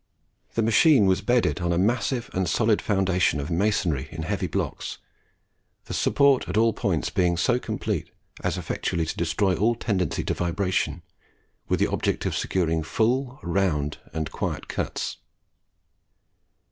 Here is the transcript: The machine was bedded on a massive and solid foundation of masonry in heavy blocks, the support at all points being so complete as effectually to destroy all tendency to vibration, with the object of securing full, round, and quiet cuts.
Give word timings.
The 0.55 0.63
machine 0.63 1.05
was 1.05 1.21
bedded 1.21 1.59
on 1.61 1.71
a 1.71 1.77
massive 1.77 2.31
and 2.33 2.49
solid 2.49 2.81
foundation 2.81 3.39
of 3.39 3.51
masonry 3.51 4.07
in 4.09 4.23
heavy 4.23 4.47
blocks, 4.47 4.97
the 5.85 5.93
support 5.93 6.49
at 6.49 6.57
all 6.57 6.73
points 6.73 7.11
being 7.11 7.37
so 7.37 7.59
complete 7.59 8.09
as 8.43 8.57
effectually 8.57 9.05
to 9.05 9.15
destroy 9.15 9.53
all 9.55 9.75
tendency 9.75 10.23
to 10.23 10.33
vibration, 10.33 11.03
with 11.67 11.79
the 11.79 11.91
object 11.91 12.25
of 12.25 12.35
securing 12.35 12.81
full, 12.81 13.39
round, 13.43 13.99
and 14.11 14.31
quiet 14.31 14.67
cuts. 14.67 15.17